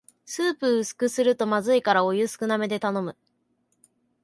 [0.25, 3.15] スープ薄くするとまずいからお湯少なめで頼む